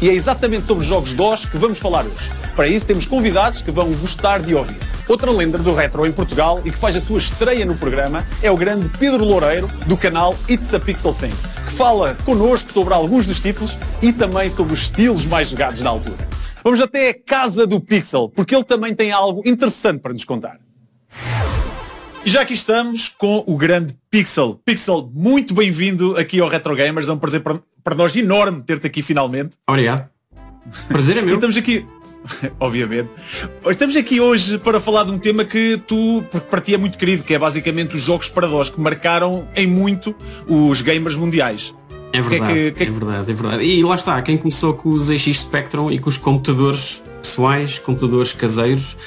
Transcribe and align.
E 0.00 0.08
é 0.08 0.12
exatamente 0.12 0.64
sobre 0.64 0.84
jogos 0.84 1.12
DOS 1.12 1.46
que 1.46 1.56
vamos 1.56 1.78
falar 1.78 2.04
hoje. 2.04 2.30
Para 2.54 2.68
isso 2.68 2.86
temos 2.86 3.04
convidados 3.04 3.62
que 3.62 3.70
vão 3.72 3.92
gostar 3.94 4.40
de 4.40 4.54
ouvir. 4.54 4.78
Outra 5.08 5.30
lenda 5.32 5.58
do 5.58 5.74
retro 5.74 6.06
em 6.06 6.12
Portugal 6.12 6.60
e 6.64 6.70
que 6.70 6.78
faz 6.78 6.94
a 6.94 7.00
sua 7.00 7.18
estreia 7.18 7.66
no 7.66 7.76
programa 7.76 8.24
é 8.40 8.50
o 8.50 8.56
grande 8.56 8.88
Pedro 8.98 9.24
Loureiro, 9.24 9.68
do 9.86 9.96
canal 9.96 10.36
It's 10.48 10.72
a 10.72 10.78
Pixel 10.78 11.14
Thing, 11.14 11.32
que 11.64 11.72
fala 11.72 12.16
connosco 12.24 12.70
sobre 12.72 12.94
alguns 12.94 13.26
dos 13.26 13.40
títulos 13.40 13.76
e 14.00 14.12
também 14.12 14.48
sobre 14.50 14.72
os 14.72 14.82
estilos 14.82 15.26
mais 15.26 15.48
jogados 15.48 15.80
na 15.80 15.90
altura. 15.90 16.28
Vamos 16.62 16.80
até 16.80 17.08
a 17.08 17.14
casa 17.14 17.66
do 17.66 17.80
Pixel, 17.80 18.28
porque 18.28 18.54
ele 18.54 18.64
também 18.64 18.94
tem 18.94 19.10
algo 19.10 19.42
interessante 19.44 20.00
para 20.00 20.12
nos 20.12 20.24
contar. 20.24 20.60
E 22.24 22.30
já 22.30 22.42
aqui 22.42 22.52
estamos 22.52 23.08
com 23.08 23.42
o 23.46 23.56
grande 23.56 23.96
Pixel. 24.10 24.60
Pixel, 24.64 25.10
muito 25.14 25.54
bem-vindo 25.54 26.14
aqui 26.16 26.40
ao 26.40 26.48
Retro 26.48 26.74
Gamers. 26.76 27.08
É 27.08 27.12
um 27.12 27.18
prazer 27.18 27.40
para, 27.40 27.58
para 27.88 27.94
nós 27.94 28.14
enorme 28.14 28.60
ter-te 28.60 28.86
aqui 28.86 29.00
finalmente. 29.00 29.56
Obrigado. 29.66 30.10
Prazer 30.88 31.16
é 31.16 31.22
meu. 31.24 31.36
Estamos 31.36 31.56
aqui, 31.56 31.86
obviamente. 32.60 33.08
Estamos 33.66 33.96
aqui 33.96 34.20
hoje 34.20 34.58
para 34.58 34.78
falar 34.78 35.04
de 35.04 35.10
um 35.10 35.18
tema 35.18 35.42
que 35.42 35.80
tu, 35.86 36.22
para 36.50 36.60
ti 36.60 36.74
é 36.74 36.76
muito 36.76 36.98
querido, 36.98 37.24
que 37.24 37.32
é 37.32 37.38
basicamente 37.38 37.96
os 37.96 38.02
jogos 38.02 38.28
para 38.28 38.46
nós 38.46 38.68
que 38.68 38.78
marcaram 38.78 39.48
em 39.56 39.66
muito 39.66 40.14
os 40.46 40.82
gamers 40.82 41.16
mundiais. 41.16 41.74
É 42.12 42.20
verdade, 42.20 42.52
que 42.52 42.58
é, 42.58 42.70
que, 42.72 42.76
que... 42.76 42.82
é 42.82 42.90
verdade, 42.90 43.30
é 43.30 43.34
verdade. 43.34 43.64
E 43.64 43.82
lá 43.82 43.94
está, 43.94 44.20
quem 44.20 44.36
começou 44.36 44.74
com 44.74 44.90
os 44.90 45.04
ZX 45.04 45.40
Spectrum 45.40 45.90
e 45.90 45.98
com 45.98 46.10
os 46.10 46.18
computadores 46.18 47.02
pessoais, 47.22 47.78
computadores 47.78 48.34
caseiros, 48.34 48.98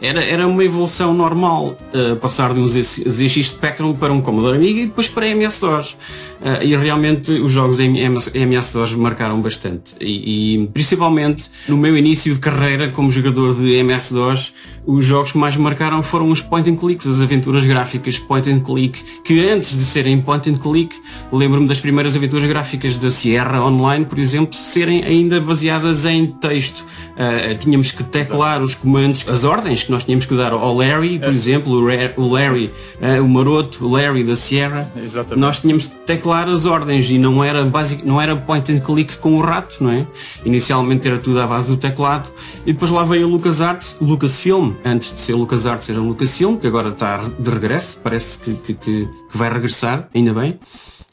era, 0.00 0.22
era 0.22 0.46
uma 0.46 0.64
evolução 0.64 1.14
normal 1.14 1.78
uh, 1.92 2.16
passar 2.16 2.52
de 2.52 2.60
um 2.60 2.66
ZX 2.66 3.50
Spectrum 3.50 3.94
para 3.94 4.12
um 4.12 4.20
Commodore 4.20 4.56
Amiga 4.56 4.80
e 4.80 4.86
depois 4.86 5.08
para 5.08 5.26
MS-DOS. 5.26 5.92
Uh, 5.92 6.62
e 6.62 6.76
realmente 6.76 7.30
os 7.30 7.52
jogos 7.52 7.80
em 7.80 7.98
MS-DOS 7.98 8.94
marcaram 8.94 9.40
bastante. 9.40 9.94
E, 10.00 10.62
e, 10.62 10.66
principalmente 10.68 11.50
no 11.68 11.76
meu 11.76 11.96
início 11.96 12.34
de 12.34 12.40
carreira 12.40 12.88
como 12.88 13.10
jogador 13.10 13.54
de 13.54 13.74
MS-DOS, 13.76 14.52
os 14.86 15.04
jogos 15.04 15.32
que 15.32 15.38
mais 15.38 15.56
marcaram 15.56 16.02
foram 16.02 16.30
os 16.30 16.40
point 16.40 16.68
and 16.68 16.76
clicks, 16.76 17.06
as 17.06 17.20
aventuras 17.20 17.64
gráficas 17.64 18.18
point 18.18 18.48
and 18.50 18.60
click, 18.60 19.02
que 19.22 19.48
antes 19.48 19.76
de 19.76 19.84
serem 19.84 20.20
point 20.20 20.48
and 20.48 20.56
click, 20.56 20.94
lembro-me 21.32 21.66
das 21.66 21.80
primeiras 21.80 22.14
aventuras 22.16 22.46
gráficas 22.46 22.96
da 22.96 23.10
Sierra 23.10 23.64
Online, 23.64 24.04
por 24.04 24.18
exemplo, 24.18 24.54
serem 24.54 25.04
ainda 25.04 25.40
baseadas 25.40 26.04
em 26.04 26.26
texto. 26.26 26.84
Uh, 27.14 27.56
tínhamos 27.58 27.92
que 27.92 28.02
teclar 28.02 28.62
os 28.62 28.74
comandos, 28.74 29.26
as 29.28 29.44
ordens 29.44 29.84
que 29.84 29.90
nós 29.90 30.04
tínhamos 30.04 30.26
que 30.26 30.34
dar 30.34 30.52
ao 30.52 30.76
Larry, 30.76 31.18
por 31.18 31.28
é. 31.28 31.32
exemplo, 31.32 31.72
o 32.16 32.28
Larry, 32.28 32.70
uh, 33.00 33.22
o 33.22 33.28
maroto, 33.28 33.86
o 33.86 33.90
Larry 33.90 34.24
da 34.24 34.36
Sierra, 34.36 34.90
Exatamente. 34.96 35.38
nós 35.38 35.60
tínhamos 35.60 35.84
de 35.84 35.94
teclar 36.06 36.48
as 36.48 36.64
ordens 36.64 37.10
e 37.10 37.18
não 37.18 37.42
era, 37.42 37.64
basic, 37.64 38.04
não 38.04 38.20
era 38.20 38.34
point 38.34 38.70
and 38.70 38.80
click 38.80 39.16
com 39.18 39.38
o 39.38 39.40
rato, 39.40 39.76
não 39.82 39.90
é? 39.90 40.06
Inicialmente 40.44 41.06
era 41.06 41.18
tudo 41.18 41.40
à 41.40 41.46
base 41.46 41.68
do 41.68 41.76
teclado 41.76 42.28
e 42.66 42.72
depois 42.72 42.90
lá 42.90 43.04
veio 43.04 43.28
o 43.28 43.30
LucasArts, 43.30 43.96
Lucasfilm, 44.00 44.73
antes 44.84 45.12
de 45.12 45.18
ser 45.18 45.34
LucasArts 45.34 45.90
era 45.90 45.98
Lucasfilm, 45.98 46.56
que 46.56 46.66
agora 46.66 46.88
está 46.88 47.28
de 47.38 47.50
regresso, 47.50 48.00
parece 48.02 48.38
que, 48.38 48.54
que, 48.54 48.74
que, 48.74 49.08
que 49.30 49.36
vai 49.36 49.52
regressar, 49.52 50.08
ainda 50.14 50.32
bem 50.32 50.58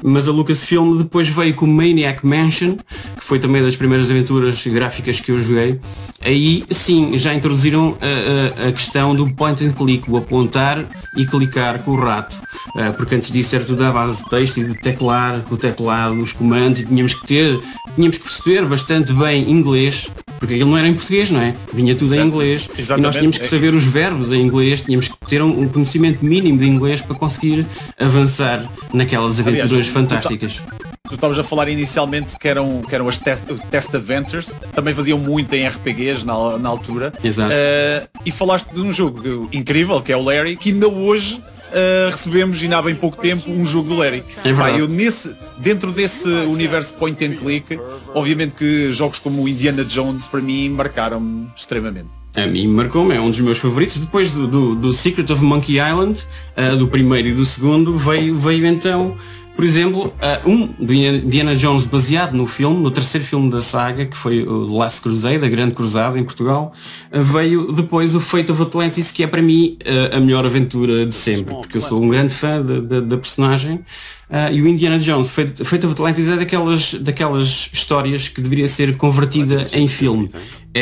mas 0.04 0.28
a 0.28 0.32
Lucasfilm 0.32 0.98
depois 0.98 1.30
veio 1.30 1.54
com 1.54 1.68
Maniac 1.68 2.26
Mansion, 2.26 2.76
que 2.76 3.24
foi 3.24 3.40
também 3.40 3.62
das 3.62 3.76
primeiras 3.76 4.10
aventuras 4.10 4.66
gráficas 4.68 5.20
que 5.20 5.32
eu 5.32 5.40
joguei. 5.40 5.80
Aí 6.24 6.64
sim, 6.70 7.18
já 7.18 7.34
introduziram 7.34 7.98
a, 8.02 8.66
a, 8.66 8.70
a 8.70 8.72
questão 8.72 9.16
do 9.16 9.34
point 9.34 9.64
and 9.64 9.72
click, 9.72 10.10
o 10.10 10.18
apontar 10.18 10.86
e 11.18 11.26
clicar 11.26 11.84
com 11.84 11.92
o 11.92 11.96
rato. 11.96 12.36
Uh, 12.76 12.94
porque 12.96 13.16
antes 13.16 13.32
disso 13.32 13.56
era 13.56 13.66
tudo 13.66 13.84
à 13.84 13.92
base 13.92 14.24
de 14.24 14.30
texto 14.30 14.58
e 14.58 14.66
de 14.66 14.76
teclar, 14.76 15.42
com 15.42 15.56
o 15.56 15.58
teclado, 15.58 16.20
os 16.22 16.32
comandos, 16.32 16.82
e 16.82 16.86
tínhamos 16.86 17.14
que 17.14 17.28
ter, 17.28 17.60
tínhamos 17.96 18.18
que 18.18 18.24
perceber 18.24 18.66
bastante 18.66 19.12
bem 19.14 19.50
inglês, 19.50 20.10
porque 20.42 20.56
aquilo 20.56 20.72
não 20.72 20.78
era 20.80 20.88
em 20.88 20.96
português, 20.96 21.30
não 21.30 21.40
é? 21.40 21.54
Vinha 21.72 21.94
tudo 21.94 22.10
certo. 22.10 22.24
em 22.24 22.28
inglês. 22.28 22.68
Exatamente. 22.76 23.00
E 23.00 23.02
nós 23.04 23.16
tínhamos 23.16 23.38
que 23.38 23.46
saber 23.46 23.76
os 23.76 23.84
verbos 23.84 24.32
em 24.32 24.42
inglês, 24.42 24.82
tínhamos 24.82 25.08
que 25.08 25.16
ter 25.28 25.40
um, 25.40 25.62
um 25.62 25.70
conhecimento 25.70 26.26
mínimo 26.26 26.58
de 26.58 26.68
inglês 26.68 27.00
para 27.00 27.16
conseguir 27.16 27.64
avançar 28.00 28.68
naquelas 28.92 29.40
aventuras 29.40 29.72
Aliás, 29.72 29.88
fantásticas. 29.90 30.64
Tu 31.08 31.14
estavas 31.14 31.38
a 31.38 31.44
falar 31.44 31.70
inicialmente 31.70 32.40
que 32.40 32.48
eram, 32.48 32.82
que 32.82 32.96
eram 32.96 33.08
as 33.08 33.20
test, 33.20 33.44
test 33.70 33.94
Adventures, 33.94 34.58
também 34.74 34.96
faziam 34.96 35.20
muito 35.20 35.54
em 35.54 35.68
RPGs 35.68 36.26
na, 36.26 36.58
na 36.58 36.70
altura. 36.70 37.14
Exato. 37.24 37.54
Uh, 37.54 38.10
e 38.26 38.32
falaste 38.32 38.70
de 38.74 38.82
um 38.82 38.92
jogo 38.92 39.48
incrível, 39.54 40.02
que 40.02 40.12
é 40.12 40.18
o 40.18 40.24
Larry, 40.24 40.56
que 40.56 40.72
ainda 40.72 40.88
hoje 40.88 41.40
uh, 41.72 42.12
recebemos, 42.12 42.62
ainda 42.62 42.78
há 42.78 42.82
bem 42.82 42.96
pouco 42.96 43.22
tempo, 43.22 43.50
um 43.50 43.66
jogo 43.66 43.90
do 43.90 43.96
Larry. 43.96 44.24
É 44.44 44.54
Pá, 44.54 44.72
eu 44.72 44.88
nesse, 44.88 45.36
dentro 45.58 45.92
desse 45.92 46.28
universo 46.28 46.94
point 46.96 47.24
and 47.26 47.36
click, 47.38 47.80
obviamente 48.14 48.56
que 48.56 48.92
jogos 48.92 49.20
como 49.20 49.44
o 49.44 49.48
Indiana 49.50 49.84
Jones 49.84 50.28
para 50.28 50.42
mim 50.42 50.70
marcaram-me 50.70 51.48
extremamente. 51.56 52.10
A 52.36 52.48
mim 52.48 52.66
marcou-me, 52.68 53.14
é 53.14 53.20
um 53.20 53.30
dos 53.30 53.42
meus 53.42 53.58
favoritos. 53.58 53.98
Depois 53.98 54.32
do, 54.32 54.48
do, 54.48 54.76
do 54.76 54.94
Secret 54.94 55.30
of 55.34 55.44
Monkey 55.44 55.80
Island, 55.80 56.26
uh, 56.56 56.78
do 56.78 56.88
primeiro 56.88 57.28
e 57.28 57.34
do 57.34 57.44
segundo, 57.44 57.98
veio, 57.98 58.38
veio 58.38 58.66
então 58.66 59.18
por 59.62 59.66
exemplo, 59.66 60.12
um 60.44 60.66
do 60.66 60.92
Indiana 60.92 61.56
Jones 61.56 61.86
baseado 61.86 62.34
no 62.34 62.48
filme, 62.48 62.82
no 62.82 62.90
terceiro 62.90 63.24
filme 63.24 63.52
da 63.52 63.62
saga, 63.62 64.08
que 64.08 64.18
foi 64.18 64.42
o 64.42 64.76
Last 64.76 65.04
Crusade, 65.04 65.46
a 65.46 65.48
Grande 65.48 65.76
Cruzada 65.76 66.18
em 66.18 66.24
Portugal, 66.24 66.74
veio 67.12 67.72
depois 67.72 68.16
o 68.16 68.20
Fate 68.20 68.52
of 68.52 68.60
Atlantis, 68.60 69.12
que 69.12 69.22
é 69.22 69.28
para 69.28 69.40
mim 69.40 69.78
a 70.12 70.20
melhor 70.20 70.48
aventura 70.48 71.06
de 71.06 71.14
sempre, 71.14 71.54
porque 71.54 71.78
eu 71.78 71.82
sou 71.82 72.02
um 72.02 72.10
grande 72.10 72.34
fã 72.34 72.60
da 72.60 73.18
personagem. 73.18 73.82
Uh, 74.32 74.54
e 74.54 74.62
o 74.62 74.68
Indiana 74.68 74.98
Jones, 74.98 75.30
Fate, 75.30 75.66
Fate 75.66 75.86
of 75.86 75.94
Atlantis, 75.94 76.30
é 76.30 76.38
daquelas, 76.38 76.94
daquelas 76.94 77.70
histórias 77.74 78.30
que 78.30 78.40
deveria 78.40 78.66
ser 78.66 78.96
convertida 78.96 79.68
em 79.74 79.90
filme. 79.90 80.32
É, 80.74 80.80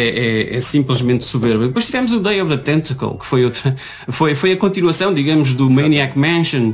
é, 0.53 0.57
é, 0.57 0.61
simplesmente 0.61 1.23
soberba. 1.23 1.65
Depois 1.65 1.87
tivemos 1.87 2.13
o 2.13 2.19
Day 2.19 2.39
of 2.39 2.55
the 2.55 2.61
Tentacle, 2.61 3.17
que 3.17 3.25
foi, 3.25 3.43
outra, 3.43 3.75
foi, 4.07 4.35
foi 4.35 4.51
a 4.51 4.57
continuação, 4.57 5.11
digamos, 5.11 5.55
do 5.55 5.67
Maniac 5.67 6.17
Mansion. 6.17 6.73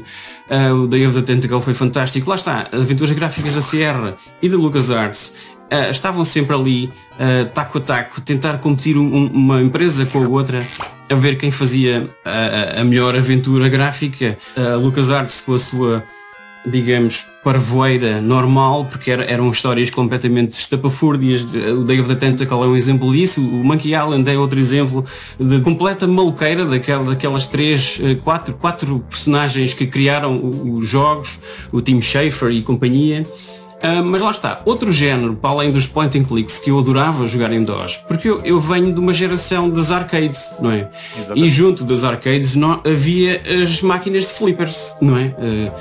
Uh, 0.49 0.83
o 0.83 0.87
Day 0.87 1.07
of 1.07 1.15
the 1.15 1.21
Tentacle 1.21 1.61
foi 1.61 1.73
fantástico. 1.73 2.29
Lá 2.29 2.35
está, 2.35 2.67
aventuras 2.73 3.15
gráficas 3.15 3.55
da 3.55 3.61
Sierra 3.61 4.17
e 4.41 4.49
da 4.49 4.57
LucasArts 4.57 5.33
uh, 5.71 5.89
estavam 5.89 6.25
sempre 6.25 6.55
ali, 6.55 6.91
uh, 7.13 7.45
taco 7.53 7.77
a 7.77 7.81
taco, 7.81 8.19
tentar 8.19 8.57
competir 8.57 8.97
um, 8.97 9.27
uma 9.27 9.61
empresa 9.61 10.05
com 10.05 10.21
a 10.21 10.27
outra, 10.27 10.67
a 11.09 11.15
ver 11.15 11.37
quem 11.37 11.51
fazia 11.51 12.09
a, 12.25 12.81
a 12.81 12.83
melhor 12.83 13.15
aventura 13.15 13.69
gráfica. 13.69 14.37
A 14.57 14.75
LucasArts 14.75 15.39
com 15.39 15.53
a 15.53 15.59
sua 15.59 16.03
digamos, 16.65 17.27
parvoeira 17.43 18.19
normal, 18.19 18.85
porque 18.85 19.11
era, 19.11 19.23
eram 19.25 19.51
histórias 19.51 19.89
completamente 19.89 20.53
estapafúrdias. 20.53 21.43
O 21.43 21.83
Day 21.83 21.99
of 21.99 22.09
the 22.09 22.15
Tentacle 22.15 22.63
é 22.63 22.65
um 22.65 22.75
exemplo 22.75 23.11
disso, 23.11 23.41
o 23.41 23.63
Monkey 23.63 23.93
Island 23.93 24.29
é 24.29 24.37
outro 24.37 24.57
exemplo 24.57 25.05
de 25.39 25.61
completa 25.61 26.07
maluqueira 26.07 26.65
daquela, 26.65 27.03
daquelas 27.11 27.47
três, 27.47 27.99
eh, 28.01 28.15
quatro, 28.15 28.55
quatro 28.55 28.99
personagens 29.07 29.73
que 29.73 29.85
criaram 29.85 30.41
os 30.77 30.89
jogos, 30.89 31.39
o 31.71 31.81
Tim 31.81 32.01
Schafer 32.01 32.49
e 32.51 32.61
companhia. 32.61 33.25
Uh, 33.75 34.03
mas 34.03 34.21
lá 34.21 34.31
está, 34.31 34.61
outro 34.65 34.91
género, 34.91 35.35
para 35.35 35.51
além 35.51 35.71
dos 35.71 35.85
point 35.85 36.17
and 36.17 36.23
clicks, 36.23 36.57
que 36.57 36.71
eu 36.71 36.79
adorava 36.79 37.27
jogar 37.27 37.51
em 37.51 37.63
DOS, 37.63 37.97
porque 38.07 38.27
eu, 38.27 38.41
eu 38.43 38.59
venho 38.59 38.91
de 38.91 38.99
uma 38.99 39.13
geração 39.13 39.69
das 39.69 39.91
arcades, 39.91 40.53
não 40.59 40.71
é? 40.71 40.89
Exatamente. 41.15 41.47
E 41.47 41.51
junto 41.51 41.83
das 41.83 42.03
arcades 42.03 42.55
não, 42.55 42.81
havia 42.83 43.43
as 43.61 43.81
máquinas 43.81 44.23
de 44.23 44.29
flippers, 44.29 44.95
não 44.99 45.15
é? 45.17 45.25
Uh, 45.37 45.71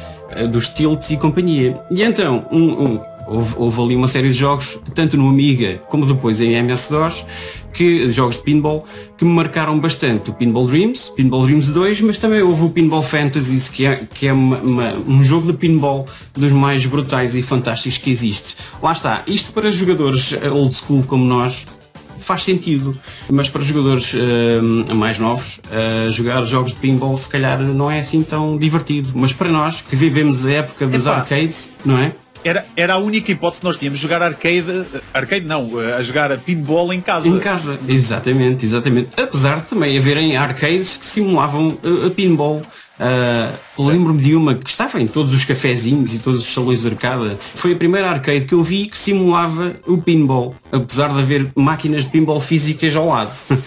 dos 0.49 0.69
tilts 0.69 1.11
e 1.11 1.17
companhia. 1.17 1.81
E 1.91 2.03
então, 2.03 2.47
um, 2.51 2.85
um, 2.85 3.01
houve, 3.27 3.55
houve, 3.57 3.81
ali 3.81 3.97
uma 3.97 4.09
série 4.09 4.29
de 4.29 4.35
jogos, 4.35 4.79
tanto 4.95 5.17
no 5.17 5.29
Amiga 5.29 5.81
como 5.89 6.07
depois 6.07 6.41
em 6.41 6.55
MS-DOS, 6.55 7.27
que, 7.73 8.11
jogos 8.11 8.37
de 8.37 8.43
pinball, 8.43 8.85
que 9.19 9.25
me 9.25 9.33
marcaram 9.33 9.79
bastante. 9.79 10.31
O 10.31 10.33
Pinball 10.33 10.67
Dreams, 10.67 11.11
Pinball 11.17 11.45
Dreams 11.45 11.73
2, 11.73 12.01
mas 12.03 12.19
também 12.19 12.41
houve 12.41 12.65
o 12.65 12.71
Pinball 12.71 13.03
Fantasies, 13.03 13.69
que 13.69 13.85
é, 13.85 14.07
que 14.15 14.29
é 14.29 14.33
uma, 14.33 14.57
uma, 14.59 14.95
um 15.09 15.25
jogo 15.25 15.49
de 15.49 15.59
pinball 15.59 16.07
dos 16.33 16.53
mais 16.53 16.87
brutais 16.87 17.35
e 17.35 17.43
fantásticos 17.43 17.99
que 17.99 18.11
existe. 18.11 18.57
Lá 18.83 18.93
está, 18.93 19.23
isto 19.27 19.53
para 19.53 19.71
jogadores 19.73 20.33
eh, 20.33 20.49
old 20.49 20.75
school 20.75 21.03
como 21.03 21.25
nós, 21.25 21.67
faz 22.25 22.45
sentido. 22.45 22.99
Mas 23.31 23.49
para 23.49 23.63
jogadores 23.63 24.15
uh, 24.15 24.95
mais 24.95 25.19
novos, 25.19 25.59
uh, 25.59 26.11
jogar 26.13 26.45
jogos 26.45 26.73
de 26.73 26.79
pinball 26.79 27.17
se 27.17 27.29
calhar 27.29 27.61
não 27.61 27.91
é 27.91 28.01
assim 28.01 28.23
tão 28.23 28.57
divertido. 28.57 29.13
Mas 29.15 29.33
para 29.33 29.49
nós, 29.49 29.83
que 29.83 29.95
vivemos 29.95 30.45
a 30.47 30.51
época 30.53 30.87
das 30.87 31.07
Epá. 31.07 31.17
arcades, 31.17 31.73
não 31.85 31.99
é? 31.99 32.13
Era, 32.45 32.67
era 32.77 32.95
a 32.95 32.99
única 32.99 33.33
hipótese 33.33 33.61
que 33.61 33.67
nós 33.67 33.77
tínhamos, 33.79 33.99
jogar 33.99 34.21
arcade, 34.21 34.85
arcade 35.15 35.47
não, 35.47 35.79
a 35.79 36.03
jogar 36.03 36.31
a 36.31 36.37
pinball 36.37 36.93
em 36.93 37.01
casa. 37.01 37.27
Em 37.27 37.39
casa, 37.39 37.79
exatamente, 37.89 38.67
exatamente. 38.67 39.09
Apesar 39.17 39.63
de 39.63 39.69
também 39.69 39.97
haverem 39.97 40.37
arcades 40.37 40.99
que 40.99 41.07
simulavam 41.07 41.79
a, 41.83 42.07
a 42.09 42.11
pinball. 42.11 42.63
Uh, 42.99 43.85
Lembro-me 43.87 44.23
de 44.23 44.37
uma 44.37 44.55
que 44.55 44.71
estava 44.71 45.01
em 45.01 45.07
todos 45.07 45.33
os 45.33 45.45
cafezinhos 45.45 46.15
e 46.15 46.21
todos 46.21 46.41
os 46.41 46.53
salões 46.53 46.83
de 46.83 46.89
arcada. 46.89 47.37
Foi 47.55 47.73
a 47.73 47.77
primeira 47.77 48.09
arcade 48.09 48.45
que 48.45 48.55
eu 48.55 48.63
vi 48.63 48.87
que 48.87 48.97
simulava 48.97 49.75
o 49.87 49.99
pinball, 49.99 50.55
apesar 50.71 51.13
de 51.13 51.19
haver 51.19 51.51
máquinas 51.57 52.05
de 52.05 52.11
pinball 52.11 52.41
físicas 52.41 52.95
ao 52.95 53.09
lado. 53.09 53.33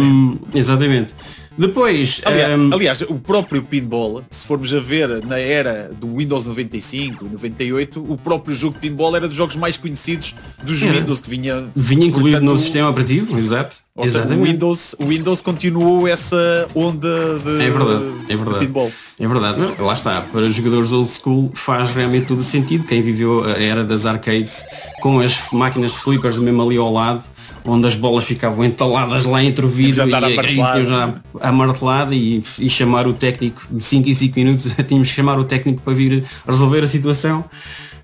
um, 0.00 0.36
exatamente. 0.54 1.14
Depois, 1.56 2.20
Aliás, 2.24 2.58
um, 2.58 2.72
aliás, 2.74 3.02
o 3.02 3.14
próprio 3.14 3.62
pinball, 3.62 4.24
se 4.30 4.44
formos 4.44 4.74
a 4.74 4.80
ver 4.80 5.24
na 5.24 5.38
era 5.38 5.90
do 6.00 6.16
Windows 6.16 6.46
95, 6.46 7.26
98, 7.30 8.04
o 8.08 8.16
próprio 8.18 8.54
jogo 8.54 8.74
de 8.74 8.80
pinball 8.80 9.14
era 9.14 9.28
dos 9.28 9.36
jogos 9.36 9.54
mais 9.54 9.76
conhecidos 9.76 10.34
dos 10.64 10.82
Era. 10.82 10.98
Windows 10.98 11.20
que 11.20 11.30
vinha 11.30 11.64
vinha 11.76 12.06
incluído 12.06 12.40
no 12.40 12.46
portanto, 12.46 12.60
sistema 12.64 12.88
operativo, 12.90 13.38
exato. 13.38 13.76
ou 13.94 14.04
seja, 14.04 14.18
o 14.18 14.20
Exatamente. 14.22 14.52
Windows, 14.52 14.96
o 14.98 15.06
Windows 15.06 15.40
continuou 15.40 16.08
essa 16.08 16.68
onda 16.74 17.38
de, 17.38 17.64
É 17.64 17.70
verdade, 17.70 18.04
é 18.24 18.26
de 18.26 18.36
verdade. 18.36 18.66
pinball. 18.66 18.92
É 19.20 19.28
verdade, 19.28 19.58
mas 19.60 19.78
lá 19.78 19.94
está, 19.94 20.20
para 20.22 20.50
jogadores 20.50 20.90
old 20.90 21.08
school 21.08 21.52
faz 21.54 21.90
realmente 21.90 22.26
todo 22.26 22.40
o 22.40 22.42
sentido. 22.42 22.84
Quem 22.84 23.00
viveu 23.00 23.44
a 23.44 23.50
era 23.52 23.84
das 23.84 24.06
arcades 24.06 24.64
com 25.00 25.20
as 25.20 25.38
máquinas 25.52 25.94
flippers 25.94 26.36
mesmo 26.38 26.60
ali 26.62 26.76
ao 26.76 26.92
lado, 26.92 27.22
onde 27.64 27.86
as 27.86 27.94
bolas 27.94 28.24
ficavam 28.24 28.64
entaladas 28.64 29.24
lá 29.24 29.42
entre 29.42 29.64
o 29.64 29.68
vidro 29.68 30.08
e, 30.08 30.14
a 30.14 30.84
já 30.84 31.14
a 31.40 31.52
martelada 31.52 32.14
e, 32.14 32.42
e 32.58 32.68
chamar 32.68 33.06
o 33.06 33.12
técnico 33.12 33.62
de 33.70 33.82
5 33.82 34.08
em 34.08 34.14
5 34.14 34.38
minutos, 34.38 34.76
tínhamos 34.86 35.08
que 35.08 35.14
chamar 35.14 35.38
o 35.38 35.44
técnico 35.44 35.82
para 35.82 35.94
vir 35.94 36.24
resolver 36.46 36.84
a 36.84 36.88
situação. 36.88 37.44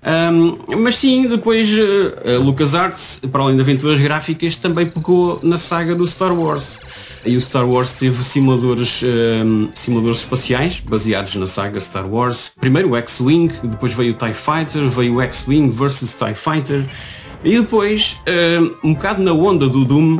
Ahm, 0.03 0.57
mas 0.79 0.95
sim, 0.95 1.27
depois 1.27 1.69
eh, 1.69 2.35
a 2.35 2.39
LucasArts, 2.39 3.21
para 3.31 3.43
além 3.43 3.55
de 3.55 3.61
aventuras 3.61 3.99
gráficas, 3.99 4.55
também 4.55 4.87
pegou 4.87 5.39
na 5.43 5.59
saga 5.59 5.93
do 5.93 6.07
Star 6.07 6.33
Wars. 6.33 6.79
E 7.23 7.37
o 7.37 7.41
Star 7.41 7.69
Wars 7.69 7.93
teve 7.93 8.23
simuladores, 8.23 9.03
ahm, 9.03 9.67
simuladores 9.75 10.19
espaciais 10.19 10.79
baseados 10.79 11.35
na 11.35 11.45
saga 11.45 11.79
Star 11.79 12.07
Wars. 12.07 12.53
Primeiro 12.59 12.89
o 12.89 12.97
X-Wing, 12.97 13.49
depois 13.63 13.93
veio 13.93 14.13
o 14.13 14.15
TIE 14.15 14.33
Fighter, 14.33 14.89
veio 14.89 15.15
o 15.15 15.21
X-Wing 15.21 15.69
versus 15.69 16.15
TIE 16.15 16.33
Fighter. 16.33 16.89
E 17.43 17.59
depois, 17.59 18.21
ahm, 18.27 18.71
um 18.83 18.93
bocado 18.93 19.23
na 19.23 19.33
onda 19.33 19.67
do 19.67 19.83
Doom, 19.83 20.19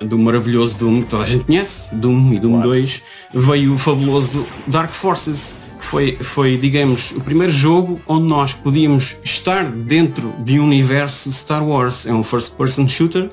do 0.00 0.18
maravilhoso 0.18 0.78
Doom 0.78 1.02
que 1.02 1.10
toda 1.10 1.22
a 1.22 1.26
gente 1.26 1.44
conhece, 1.44 1.94
Doom 1.94 2.32
e 2.32 2.38
Doom 2.38 2.60
2, 2.60 3.02
veio 3.34 3.74
o 3.74 3.78
fabuloso 3.78 4.46
Dark 4.66 4.90
Forces, 4.90 5.54
que 5.78 5.84
foi, 5.84 6.16
foi, 6.18 6.56
digamos, 6.56 7.12
o 7.12 7.20
primeiro 7.20 7.52
jogo 7.52 8.00
onde 8.06 8.26
nós 8.26 8.54
podíamos 8.54 9.18
estar 9.22 9.64
dentro 9.64 10.32
de 10.38 10.58
um 10.58 10.64
universo 10.64 11.30
Star 11.30 11.62
Wars. 11.62 12.06
É 12.06 12.12
um 12.12 12.24
first 12.24 12.56
person 12.56 12.88
shooter 12.88 13.30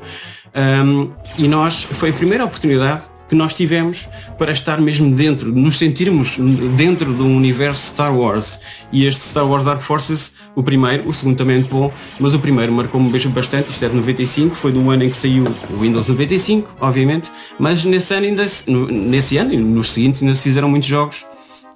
um, 0.53 1.11
e 1.37 1.47
nós, 1.47 1.83
foi 1.83 2.09
a 2.09 2.13
primeira 2.13 2.45
oportunidade 2.45 3.03
que 3.33 3.37
nós 3.37 3.55
tivemos 3.55 4.07
para 4.37 4.51
estar 4.51 4.79
mesmo 4.79 5.11
dentro, 5.15 5.51
nos 5.51 5.79
sentirmos 5.79 6.37
dentro 6.77 7.11
do 7.11 7.25
universo 7.25 7.87
Star 7.87 8.15
Wars. 8.15 8.59
E 8.91 9.07
este 9.07 9.21
Star 9.23 9.47
Wars 9.47 9.65
Dark 9.65 9.81
Forces, 9.81 10.33
o 10.55 10.61
primeiro, 10.61 11.09
o 11.09 11.11
segundo 11.13 11.35
também 11.35 11.55
é 11.55 11.59
muito 11.61 11.71
bom, 11.75 11.91
mas 12.19 12.35
o 12.35 12.39
primeiro 12.39 12.71
marcou-me 12.71 13.09
bastante, 13.29 13.71
isto 13.71 13.83
é 13.83 13.89
de 13.89 13.95
95, 13.95 14.53
foi 14.55 14.71
do 14.71 14.87
ano 14.91 15.03
em 15.03 15.09
que 15.09 15.17
saiu 15.17 15.45
o 15.71 15.79
Windows 15.81 16.07
95, 16.09 16.75
obviamente, 16.79 17.31
mas 17.57 17.83
nesse 17.83 18.13
ano 18.13 18.27
ainda, 18.27 18.47
se- 18.47 18.69
nesse 18.69 19.35
ano 19.37 19.51
e 19.51 19.57
nos 19.57 19.91
seguintes 19.91 20.21
ainda 20.21 20.35
se 20.35 20.43
fizeram 20.43 20.69
muitos 20.69 20.87
jogos 20.87 21.25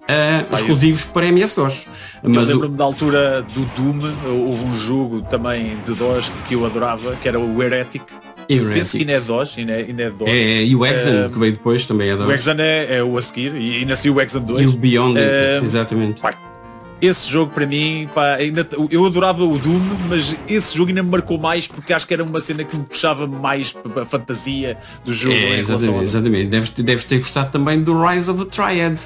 ah, 0.07 0.45
exclusivos 0.53 1.05
para 1.05 1.25
MS-DOS. 1.25 1.87
Eu 2.23 2.29
Mas 2.29 2.49
o, 2.49 2.53
lembro-me 2.53 2.77
da 2.77 2.83
altura 2.83 3.41
do 3.41 3.65
Doom, 3.75 4.13
houve 4.47 4.63
um 4.63 4.73
jogo 4.75 5.21
também 5.23 5.75
de 5.83 5.95
DOS 5.95 6.31
que 6.47 6.53
eu 6.53 6.65
adorava, 6.67 7.15
que 7.15 7.27
era 7.27 7.39
o 7.39 7.63
Heretic. 7.63 8.03
Heretic. 8.49 8.73
Penso 8.73 8.91
que 8.91 8.97
ainda 9.03 9.11
é 9.13 9.19
DOS, 9.19 9.55
ainda 9.57 9.71
é, 9.73 9.77
ainda 9.87 10.03
é 10.03 10.09
DOS. 10.09 10.29
é, 10.29 10.63
e 10.63 10.75
o 10.75 10.85
Exan, 10.85 11.25
Ah, 11.25 11.29
que 11.29 11.39
veio 11.39 11.51
depois, 11.53 11.85
também 11.85 12.09
é 12.09 12.13
O 12.15 12.17
DOS. 12.17 12.33
Exan 12.33 12.55
é, 12.59 12.97
é 12.97 13.03
o 13.03 13.17
a 13.17 13.21
seguir 13.21 13.53
e, 13.55 13.81
e 13.81 13.85
nasceu 13.85 14.13
o 14.15 14.21
Exan 14.21 14.41
2. 14.41 14.63
E 14.63 14.67
o 14.67 14.77
Beyond, 14.77 15.17
Ah, 15.19 15.63
exatamente. 15.63 16.21
Pá, 16.21 16.33
esse 16.99 17.29
jogo 17.31 17.51
para 17.53 17.67
mim, 17.67 18.09
pá, 18.15 18.35
ainda, 18.35 18.67
eu 18.89 19.05
adorava 19.05 19.43
o 19.43 19.57
Doom, 19.59 19.79
mas 20.09 20.35
esse 20.49 20.75
jogo 20.75 20.89
ainda 20.89 21.03
me 21.03 21.09
marcou 21.11 21.37
mais 21.37 21.67
porque 21.67 21.93
acho 21.93 22.07
que 22.07 22.13
era 22.13 22.23
uma 22.23 22.39
cena 22.39 22.63
que 22.63 22.75
me 22.75 22.83
puxava 22.85 23.27
mais 23.27 23.71
para 23.71 24.01
a 24.01 24.05
fantasia 24.05 24.77
do 25.05 25.13
jogo. 25.13 25.35
É, 25.35 25.59
exatamente, 25.59 26.03
exatamente. 26.03 26.47
Deves, 26.47 26.69
deves 26.71 27.05
ter 27.05 27.19
gostado 27.19 27.51
também 27.51 27.83
do 27.83 28.03
Rise 28.03 28.31
of 28.31 28.43
the 28.43 28.49
Triad. 28.49 28.99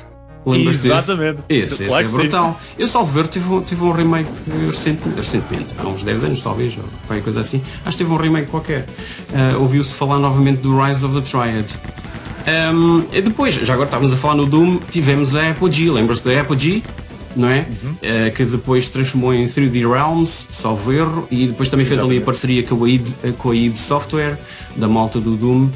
Lembras-te? 0.46 0.88
Exatamente. 0.88 1.40
Esse, 1.48 1.74
esse 1.74 1.86
Claro 1.86 2.02
é 2.02 2.04
que 2.06 2.10
sim. 2.12 2.18
brutal. 2.18 2.60
Eu 2.80 2.88
salvo 2.88 3.12
ver, 3.12 3.28
tive, 3.28 3.48
um- 3.54 3.62
tive 3.62 3.84
um 3.84 3.92
remake 3.92 4.30
recente, 4.70 5.02
recentemente, 5.16 5.68
há 5.78 5.88
uns 5.88 6.02
10 6.04 6.24
anos 6.24 6.42
talvez, 6.42 6.76
ou 6.78 6.84
qualquer 7.08 7.24
coisa 7.24 7.40
assim. 7.42 7.62
Acho 7.86 7.98
que 7.98 8.04
teve 8.04 8.14
um 8.16 8.18
remake 8.18 8.48
qualquer. 8.50 8.86
Ah, 9.34 9.58
Ouviu-se 9.60 9.94
falar 9.94 10.18
novamente 10.20 10.62
do 10.62 10.80
Rise 10.82 11.06
of 11.06 11.14
the 11.14 11.22
Triad. 11.22 11.68
Ahm, 12.48 13.04
e 13.14 13.22
depois, 13.22 13.54
já 13.56 13.74
agora 13.74 13.88
estávamos 13.88 14.12
a 14.14 14.18
falar 14.18 14.36
no 14.36 14.46
Doom, 14.48 14.80
tivemos 14.90 15.36
a 15.36 15.52
Apogee, 15.52 15.90
lembras-te 15.90 16.26
da 16.28 16.42
Apogee? 16.42 16.84
Não 17.36 17.48
é? 17.48 17.66
Uhum. 17.84 17.96
Ah, 18.04 18.30
que 18.32 18.44
depois 18.44 18.90
transformou 18.90 19.34
em 19.34 19.46
3D 19.46 19.88
Realms, 19.88 20.48
salvo 20.52 20.92
erro, 20.92 21.28
e 21.30 21.48
depois 21.48 21.70
também 21.70 21.86
fez 21.86 22.00
ali 22.00 22.18
a 22.18 22.22
parceria 22.22 22.64
com 22.64 22.84
a 22.84 22.90
id, 22.90 23.08
com 23.38 23.52
a 23.52 23.56
id 23.56 23.78
Software, 23.78 24.38
da 24.76 24.88
malta 24.88 25.20
do 25.20 25.36
Doom. 25.38 25.70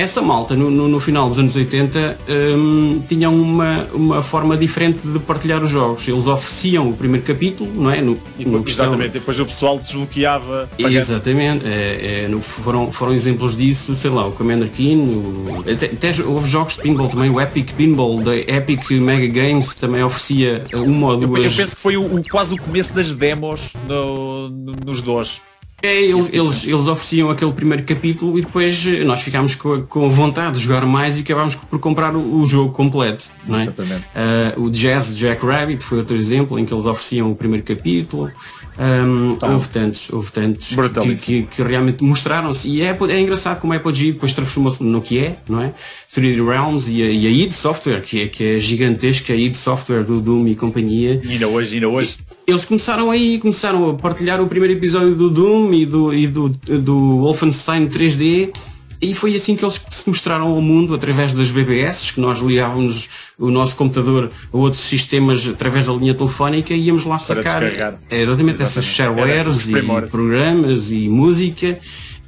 Essa 0.00 0.22
malta, 0.22 0.56
no, 0.56 0.70
no- 0.70 0.88
no 0.88 0.98
final 0.98 1.28
dos 1.28 1.38
anos 1.38 1.54
80, 1.54 2.18
hum, 2.56 3.02
tinha 3.06 3.28
uma, 3.28 3.86
uma 3.92 4.22
forma 4.22 4.56
diferente 4.56 4.98
de 5.06 5.18
partilhar 5.18 5.62
os 5.62 5.68
jogos. 5.68 6.08
Eles 6.08 6.26
ofereciam 6.26 6.88
o 6.88 6.94
primeiro 6.96 7.26
capítulo, 7.26 7.70
não 7.74 7.90
é? 7.90 8.00
No, 8.00 8.18
E, 8.38 8.46
no 8.46 8.64
questão- 8.64 8.86
exatamente, 8.86 9.12
depois 9.12 9.38
o 9.38 9.44
pessoal 9.44 9.78
desbloqueava. 9.78 10.70
Exatamente, 10.78 11.66
é, 11.66 12.22
é, 12.24 12.28
no- 12.28 12.40
foram, 12.40 12.90
foram 12.90 13.12
exemplos 13.12 13.54
disso, 13.54 13.94
sei 13.94 14.10
lá, 14.10 14.26
o 14.26 14.32
Commander 14.32 14.70
Keen, 14.70 14.96
o, 14.98 15.64
até, 15.70 15.86
até 15.86 16.22
houve 16.24 16.48
jogos 16.48 16.76
de 16.76 16.82
pinball 16.82 17.08
também, 17.08 17.28
o 17.28 17.38
Epic 17.38 17.72
Pinball 17.72 18.22
da 18.22 18.34
Epic 18.34 18.90
Mega 18.92 19.26
Games 19.26 19.74
também 19.74 20.02
oferecia 20.02 20.64
uma 20.72 21.08
ou 21.08 21.12
Eu, 21.20 21.28
duas. 21.28 21.44
eu 21.44 21.50
penso 21.64 21.76
que 21.76 21.82
foi 21.82 21.98
o, 21.98 22.02
o- 22.06 22.22
quase 22.30 22.54
o 22.54 22.56
começo 22.58 22.94
das 22.94 23.12
demos 23.12 23.74
no- 23.86 24.48
no- 24.48 24.72
nos 24.86 25.02
DOS. 25.02 25.42
É, 25.82 26.02
eles, 26.02 26.28
eles, 26.32 26.66
eles 26.66 26.86
ofereciam 26.86 27.30
aquele 27.30 27.52
primeiro 27.52 27.82
capítulo 27.84 28.38
e 28.38 28.42
depois 28.42 28.86
eh, 28.86 29.04
nós 29.04 29.20
ficámos 29.22 29.54
com, 29.54 29.82
com 29.82 30.10
vontade 30.10 30.58
de 30.58 30.64
jogar 30.64 30.84
mais 30.84 31.18
e 31.18 31.22
acabámos 31.22 31.54
por 31.54 31.78
comprar 31.78 32.14
o, 32.14 32.40
o 32.40 32.46
jogo 32.46 32.72
completo. 32.72 33.24
Não 33.46 33.58
é? 33.58 33.72
Ah, 34.14 34.54
o 34.56 34.70
Jazz 34.70 35.16
Jack 35.16 35.44
Rabbit 35.44 35.82
foi 35.82 35.98
outro 35.98 36.16
exemplo 36.16 36.58
em 36.58 36.66
que 36.66 36.72
eles 36.72 36.84
ofereciam 36.84 37.30
o 37.30 37.34
primeiro 37.34 37.64
capítulo. 37.64 38.30
Ahm, 38.78 39.36
houve 39.42 39.68
tantos, 39.68 40.10
houve 40.10 40.32
tantos 40.32 40.68
que, 40.68 41.14
que, 41.16 41.42
que 41.42 41.62
realmente 41.62 42.02
mostraram-se 42.02 42.66
e 42.66 42.80
é, 42.80 42.96
é 43.10 43.20
engraçado 43.20 43.60
como 43.60 43.74
a 43.74 43.76
Apogee 43.76 44.12
depois 44.12 44.32
transformou-se 44.32 44.82
no 44.82 45.02
que 45.02 45.18
é, 45.18 45.36
não 45.46 45.60
é? 45.60 45.74
3D 46.14 46.42
Realms 46.42 46.90
e 46.90 47.02
a, 47.02 47.10
e 47.10 47.26
a 47.26 47.30
id 47.30 47.52
Software, 47.52 48.00
que 48.00 48.22
é, 48.22 48.28
que 48.28 48.42
é 48.42 48.60
gigantesca, 48.60 49.34
a 49.34 49.36
id 49.36 49.54
Software 49.54 50.02
do 50.02 50.20
Doom 50.20 50.48
e 50.48 50.54
companhia. 50.54 51.20
E 51.22 51.32
ainda 51.32 51.46
hoje, 51.48 51.74
ainda 51.74 51.88
hoje. 51.88 52.18
Eles 52.50 52.64
começaram 52.64 53.10
aí, 53.10 53.38
começaram 53.38 53.90
a 53.90 53.94
partilhar 53.94 54.40
o 54.40 54.46
primeiro 54.48 54.74
episódio 54.74 55.14
do 55.14 55.30
Doom 55.30 55.72
e 55.72 55.86
do, 55.86 56.12
e 56.12 56.26
do, 56.26 56.48
do 56.48 57.20
Wolfenstein 57.20 57.86
3D 57.88 58.52
e 59.00 59.14
foi 59.14 59.34
assim 59.34 59.56
que 59.56 59.64
eles 59.64 59.80
se 59.88 60.08
mostraram 60.08 60.48
ao 60.48 60.60
mundo 60.60 60.94
através 60.94 61.32
das 61.32 61.50
BBS, 61.50 62.12
que 62.12 62.20
nós 62.20 62.40
ligávamos 62.40 63.08
o 63.38 63.50
nosso 63.50 63.74
computador 63.74 64.30
a 64.52 64.56
outros 64.56 64.82
sistemas 64.82 65.46
através 65.46 65.86
da 65.86 65.92
linha 65.94 66.12
telefónica 66.12 66.74
e 66.74 66.86
íamos 66.86 67.06
lá 67.06 67.18
sacar 67.18 67.62
é, 67.62 67.96
exatamente, 68.10 68.62
essas 68.62 68.84
Exatamente. 68.84 69.30
Era 69.30 69.52
sharewares 69.54 69.68
e 69.68 70.10
programas 70.10 70.90
e 70.90 71.08
música 71.08 71.78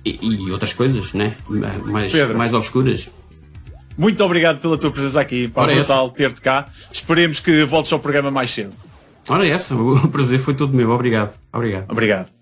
e, 0.02 0.18
e 0.22 0.50
outras 0.50 0.72
coisas, 0.72 1.12
né? 1.12 1.34
Mais, 1.48 2.10
Pedro. 2.10 2.38
mais 2.38 2.54
obscuras. 2.54 3.10
Muito 3.98 4.24
obrigado 4.24 4.58
pela 4.58 4.78
tua 4.78 4.90
presença 4.90 5.20
aqui. 5.20 5.48
Pá, 5.48 5.62
Ora, 5.62 5.74
brutal 5.74 6.08
ter-te 6.08 6.40
cá. 6.40 6.70
Esperemos 6.90 7.38
que 7.38 7.64
voltes 7.64 7.92
ao 7.92 7.98
programa 7.98 8.30
mais 8.30 8.50
cedo. 8.50 8.72
Ora 9.28 9.46
essa, 9.46 9.74
o 9.76 10.08
prazer 10.08 10.40
foi 10.40 10.54
todo 10.54 10.74
meu, 10.74 10.90
obrigado. 10.90 11.34
Obrigado. 11.52 11.90
Obrigado. 11.90 12.41